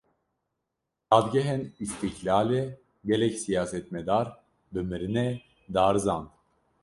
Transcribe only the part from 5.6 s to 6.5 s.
darizand